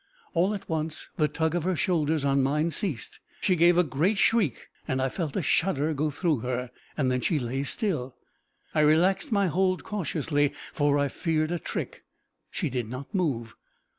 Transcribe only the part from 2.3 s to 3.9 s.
mine ceased. She gave a